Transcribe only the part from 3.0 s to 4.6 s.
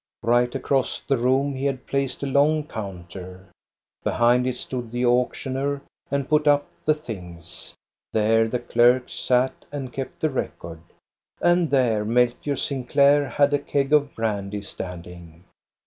ter. Behind it